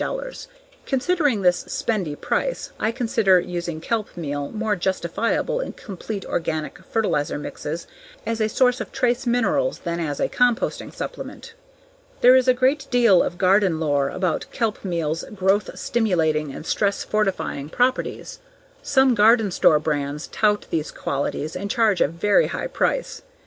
[0.87, 7.37] Considering this spendy price, I consider using kelp meal more justifiable in complete organic fertilizer
[7.37, 7.85] mixes
[8.25, 11.53] as a source of trace minerals than as a composting supplement.
[12.21, 17.03] There is a great deal of garden lore about kelp meal's growth stimulating and stress
[17.03, 18.39] fortifying properties.
[18.81, 23.21] Some garden store brands tout these qualities and charge a very high price.